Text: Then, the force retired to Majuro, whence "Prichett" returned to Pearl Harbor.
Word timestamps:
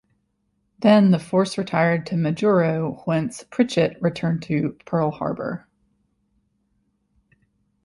Then, 0.79 1.11
the 1.11 1.19
force 1.19 1.59
retired 1.59 2.07
to 2.07 2.15
Majuro, 2.15 3.05
whence 3.05 3.43
"Prichett" 3.43 4.01
returned 4.01 4.41
to 4.41 4.75
Pearl 4.83 5.11
Harbor. 5.11 5.67